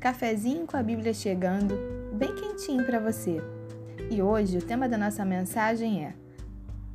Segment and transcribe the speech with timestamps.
[0.00, 1.78] cafezinho com a Bíblia chegando,
[2.14, 3.36] bem quentinho para você.
[4.10, 6.14] E hoje o tema da nossa mensagem é: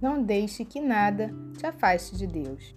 [0.02, 2.74] Não deixe que nada te afaste de Deus.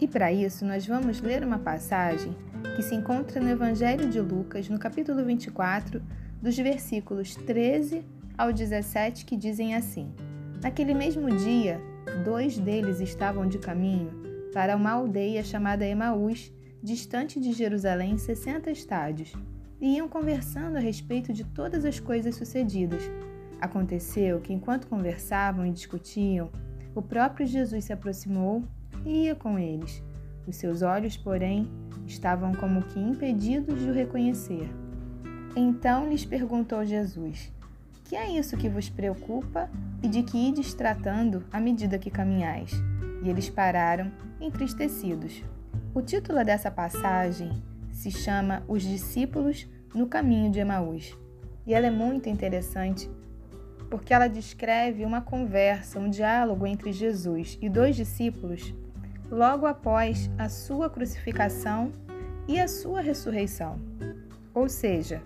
[0.00, 2.34] E para isso nós vamos ler uma passagem
[2.76, 6.00] que se encontra no Evangelho de Lucas, no capítulo 24,
[6.40, 8.04] dos versículos 13
[8.38, 10.14] ao 17, que dizem assim:
[10.62, 11.80] Naquele mesmo dia,
[12.24, 14.12] dois deles estavam de caminho
[14.54, 19.32] para uma aldeia chamada Emaús, distante de Jerusalém 60 estádios
[19.82, 23.02] e iam conversando a respeito de todas as coisas sucedidas.
[23.60, 26.50] Aconteceu que, enquanto conversavam e discutiam,
[26.94, 28.62] o próprio Jesus se aproximou
[29.04, 30.00] e ia com eles.
[30.46, 31.68] Os seus olhos, porém,
[32.06, 34.70] estavam como que impedidos de o reconhecer.
[35.56, 37.52] Então lhes perguntou Jesus:
[38.04, 39.68] Que é isso que vos preocupa
[40.00, 42.70] e de que ides tratando à medida que caminhais?
[43.24, 45.42] E eles pararam, entristecidos.
[45.92, 51.16] O título dessa passagem se chama Os Discípulos no Caminho de Emaús.
[51.66, 53.08] E ela é muito interessante
[53.88, 58.74] porque ela descreve uma conversa, um diálogo entre Jesus e dois discípulos
[59.30, 61.92] logo após a sua crucificação
[62.48, 63.78] e a sua ressurreição.
[64.54, 65.22] Ou seja,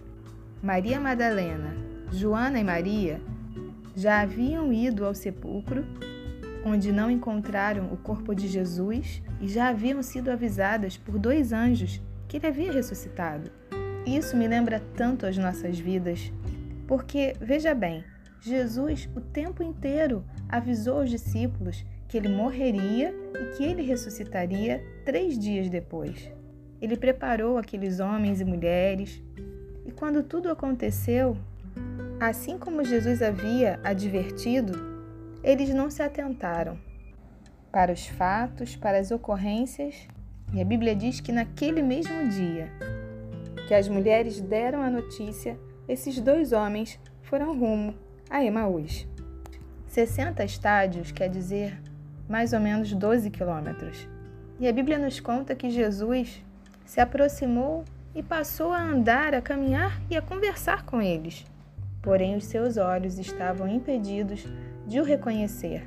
[0.63, 1.77] Maria Madalena,
[2.11, 3.21] Joana e Maria
[3.95, 5.85] já haviam ido ao sepulcro,
[6.65, 12.03] onde não encontraram o corpo de Jesus e já haviam sido avisadas por dois anjos
[12.29, 13.51] que ele havia ressuscitado.
[14.07, 16.33] Isso me lembra tanto as nossas vidas,
[16.87, 18.05] porque, veja bem,
[18.41, 25.39] Jesus o tempo inteiro avisou os discípulos que ele morreria e que ele ressuscitaria três
[25.39, 26.31] dias depois.
[26.81, 29.23] Ele preparou aqueles homens e mulheres,
[29.85, 31.37] e quando tudo aconteceu,
[32.21, 34.73] assim como Jesus havia advertido,
[35.43, 36.79] eles não se atentaram
[37.73, 40.07] para os fatos, para as ocorrências
[40.53, 42.71] e a Bíblia diz que naquele mesmo dia
[43.67, 47.95] que as mulheres deram a notícia, esses dois homens foram rumo
[48.31, 49.07] a Emaús.
[49.89, 51.81] 60 estádios quer dizer
[52.29, 54.09] mais ou menos 12 quilômetros.
[54.59, 56.43] E a Bíblia nos conta que Jesus
[56.85, 57.85] se aproximou
[58.15, 61.45] e passou a andar, a caminhar e a conversar com eles.
[62.01, 64.47] Porém, os seus olhos estavam impedidos
[64.87, 65.83] de o reconhecer.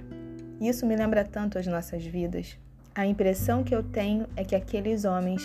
[0.59, 2.57] Isso me lembra tanto as nossas vidas.
[2.99, 5.41] A impressão que eu tenho é que aqueles homens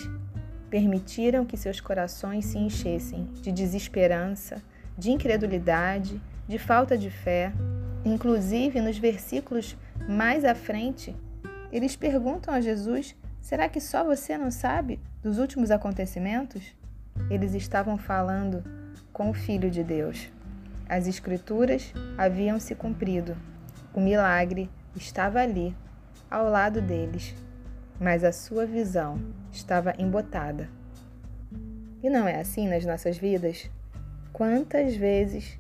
[0.69, 4.60] permitiram que seus corações se enchessem de desesperança,
[4.98, 7.53] de incredulidade, de falta de fé.
[8.04, 9.76] Inclusive, nos versículos
[10.09, 11.15] mais à frente,
[11.70, 16.75] eles perguntam a Jesus: será que só você não sabe dos últimos acontecimentos?
[17.31, 18.65] Eles estavam falando
[19.12, 20.28] com o Filho de Deus.
[20.88, 23.36] As Escrituras haviam se cumprido.
[23.94, 25.72] O milagre estava ali
[26.34, 27.33] ao lado deles,
[28.00, 29.21] mas a sua visão
[29.53, 30.69] estava embotada.
[32.03, 33.71] E não é assim nas nossas vidas?
[34.33, 35.56] Quantas vezes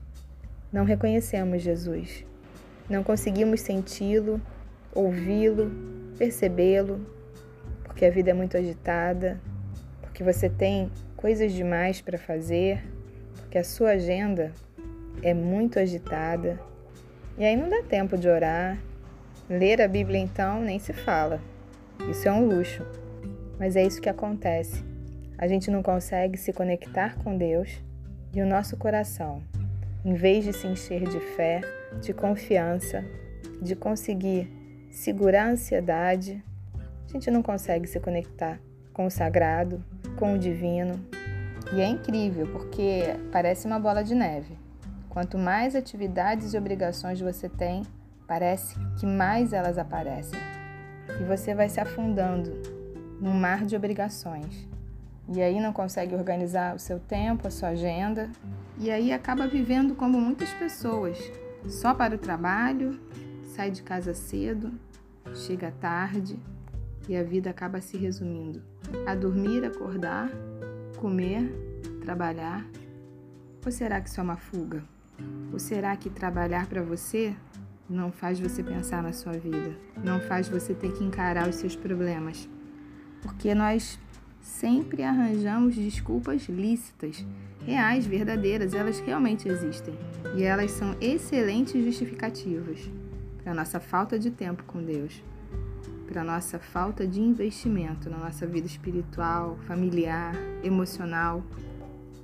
[0.72, 2.26] não reconhecemos Jesus?
[2.90, 4.40] Não conseguimos senti-lo,
[4.92, 5.70] ouvi-lo,
[6.18, 7.06] percebê-lo,
[7.84, 9.40] porque a vida é muito agitada,
[10.00, 12.84] porque você tem coisas demais para fazer,
[13.36, 14.52] porque a sua agenda
[15.22, 16.60] é muito agitada.
[17.38, 18.76] E aí não dá tempo de orar,
[19.48, 21.38] Ler a Bíblia, então, nem se fala.
[22.10, 22.82] Isso é um luxo.
[23.58, 24.82] Mas é isso que acontece.
[25.36, 27.82] A gente não consegue se conectar com Deus
[28.32, 29.42] e o nosso coração,
[30.04, 31.60] em vez de se encher de fé,
[32.00, 33.04] de confiança,
[33.60, 34.50] de conseguir
[34.90, 36.42] segurar a ansiedade,
[37.08, 38.58] a gente não consegue se conectar
[38.92, 39.84] com o sagrado,
[40.16, 40.94] com o divino.
[41.72, 44.56] E é incrível porque parece uma bola de neve.
[45.08, 47.82] Quanto mais atividades e obrigações você tem,
[48.26, 50.38] Parece que mais elas aparecem
[51.20, 52.50] e você vai se afundando
[53.20, 54.66] num mar de obrigações.
[55.28, 58.30] E aí não consegue organizar o seu tempo, a sua agenda,
[58.78, 61.18] e aí acaba vivendo como muitas pessoas,
[61.66, 63.00] só para o trabalho,
[63.54, 64.72] sai de casa cedo,
[65.34, 66.38] chega tarde
[67.08, 68.62] e a vida acaba se resumindo
[69.06, 70.30] a dormir, acordar,
[70.98, 71.50] comer,
[72.02, 72.66] trabalhar.
[73.64, 74.82] Ou será que isso é uma fuga?
[75.52, 77.34] Ou será que trabalhar para você
[77.88, 81.76] não faz você pensar na sua vida, não faz você ter que encarar os seus
[81.76, 82.48] problemas,
[83.22, 83.98] porque nós
[84.40, 87.24] sempre arranjamos desculpas lícitas,
[87.64, 89.94] reais, verdadeiras, elas realmente existem.
[90.36, 92.90] E elas são excelentes justificativas
[93.42, 95.22] para nossa falta de tempo com Deus,
[96.06, 101.42] para nossa falta de investimento na nossa vida espiritual, familiar, emocional.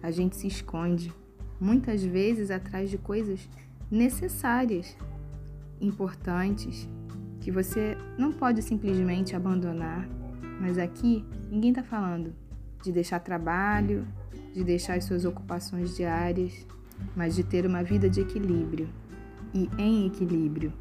[0.03, 1.13] A gente se esconde
[1.59, 3.49] muitas vezes atrás de coisas
[3.91, 4.97] necessárias
[5.81, 6.89] importantes
[7.41, 10.09] que você não pode simplesmente abandonar.
[10.61, 12.35] Mas aqui ninguém está falando
[12.83, 14.07] de deixar trabalho,
[14.53, 16.67] de deixar as suas ocupações diárias,
[17.17, 18.89] mas de ter uma vida de equilíbrio
[19.55, 20.73] e em equilíbrio.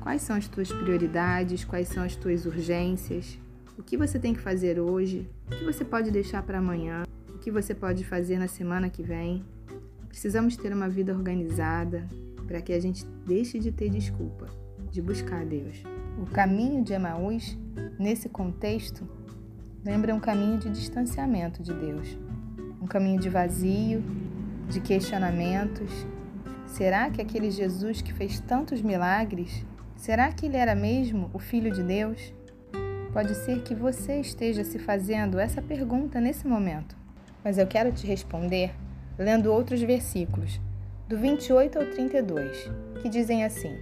[0.00, 1.64] Quais são as tuas prioridades?
[1.64, 3.38] Quais são as tuas urgências?
[3.76, 5.28] O que você tem que fazer hoje?
[5.46, 7.04] O que você pode deixar para amanhã?
[7.28, 9.44] O que você pode fazer na semana que vem?
[10.08, 12.08] Precisamos ter uma vida organizada
[12.48, 14.48] para que a gente deixe de ter desculpa
[14.90, 15.84] de buscar Deus.
[16.20, 17.56] O caminho de Emaús,
[17.98, 19.06] nesse contexto,
[19.84, 22.18] lembra um caminho de distanciamento de Deus,
[22.80, 24.02] um caminho de vazio,
[24.66, 26.06] de questionamentos.
[26.66, 29.64] Será que aquele Jesus que fez tantos milagres,
[29.94, 32.32] será que ele era mesmo o Filho de Deus?
[33.12, 36.96] Pode ser que você esteja se fazendo essa pergunta nesse momento,
[37.44, 38.74] mas eu quero te responder
[39.18, 40.60] lendo outros versículos,
[41.08, 42.70] do 28 ao 32,
[43.00, 43.74] que dizem assim: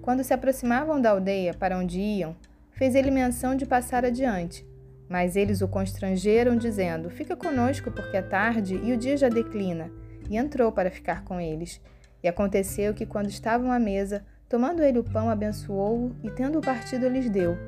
[0.00, 2.34] Quando se aproximavam da aldeia para onde iam,
[2.72, 4.66] fez ele menção de passar adiante.
[5.06, 9.90] Mas eles o constrangeram, dizendo: Fica conosco, porque é tarde e o dia já declina.
[10.30, 11.82] E entrou para ficar com eles.
[12.22, 17.06] E aconteceu que, quando estavam à mesa, tomando ele o pão, abençoou-o e, tendo-o partido,
[17.06, 17.58] lhes deu.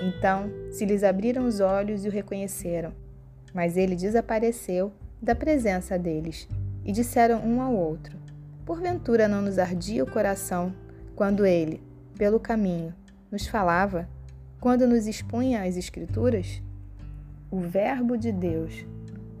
[0.00, 2.94] Então se lhes abriram os olhos e o reconheceram.
[3.52, 4.90] Mas ele desapareceu
[5.20, 6.48] da presença deles.
[6.82, 8.16] E disseram um ao outro:
[8.68, 10.74] Porventura não nos ardia o coração
[11.16, 11.82] quando ele,
[12.18, 12.94] pelo caminho,
[13.32, 14.06] nos falava,
[14.60, 16.60] quando nos expunha as Escrituras?
[17.50, 18.84] o Verbo de Deus,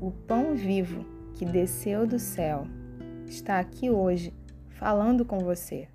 [0.00, 1.04] o pão vivo
[1.34, 2.66] que desceu do céu,
[3.26, 4.32] está aqui hoje
[4.70, 5.88] falando com você.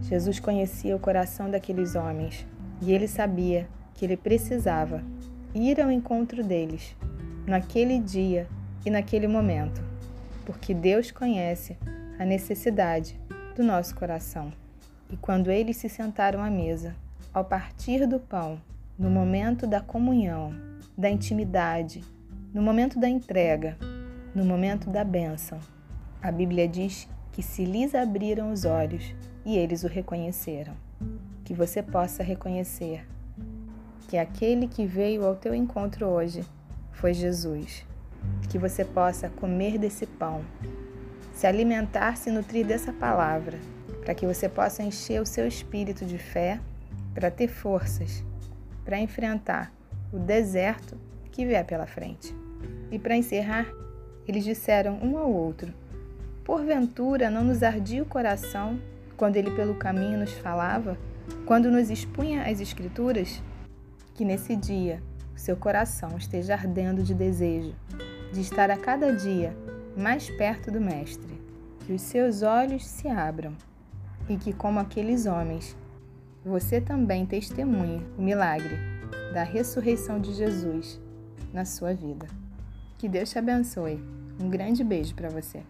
[0.00, 2.46] Jesus conhecia o coração daqueles homens
[2.80, 5.04] e ele sabia que ele precisava
[5.54, 6.96] ir ao encontro deles
[7.46, 8.48] naquele dia
[8.86, 9.82] e naquele momento,
[10.46, 11.76] porque Deus conhece
[12.20, 13.18] a necessidade
[13.56, 14.52] do nosso coração.
[15.10, 16.94] E quando eles se sentaram à mesa,
[17.32, 18.60] ao partir do pão,
[18.98, 20.52] no momento da comunhão,
[20.98, 22.04] da intimidade,
[22.52, 23.78] no momento da entrega,
[24.34, 25.58] no momento da bênção.
[26.20, 30.74] A Bíblia diz que se lhes abriram os olhos e eles o reconheceram.
[31.42, 33.08] Que você possa reconhecer
[34.08, 36.44] que aquele que veio ao teu encontro hoje
[36.92, 37.82] foi Jesus.
[38.50, 40.44] Que você possa comer desse pão,
[41.40, 43.58] se alimentar, se nutrir dessa palavra,
[44.04, 46.60] para que você possa encher o seu espírito de fé,
[47.14, 48.22] para ter forças
[48.84, 49.72] para enfrentar
[50.12, 50.98] o deserto
[51.32, 52.36] que vier pela frente.
[52.90, 53.66] E para encerrar,
[54.28, 55.72] eles disseram um ao outro:
[56.44, 58.78] Porventura não nos ardia o coração
[59.16, 60.98] quando ele pelo caminho nos falava,
[61.46, 63.42] quando nos expunha as Escrituras?
[64.14, 65.02] Que nesse dia
[65.34, 67.74] seu coração esteja ardendo de desejo
[68.30, 69.56] de estar a cada dia
[69.96, 71.40] mais perto do Mestre,
[71.86, 73.54] que os seus olhos se abram
[74.28, 75.76] e que, como aqueles homens,
[76.44, 78.76] você também testemunhe o milagre
[79.32, 81.00] da ressurreição de Jesus
[81.52, 82.26] na sua vida.
[82.98, 84.02] Que Deus te abençoe.
[84.40, 85.62] Um grande beijo para você.